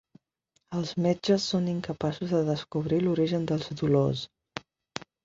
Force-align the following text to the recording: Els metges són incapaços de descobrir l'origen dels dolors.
Els 0.77 0.93
metges 1.05 1.43
són 1.51 1.67
incapaços 1.73 2.33
de 2.37 2.41
descobrir 2.47 2.99
l'origen 3.05 3.47
dels 3.53 3.69
dolors. 3.83 4.25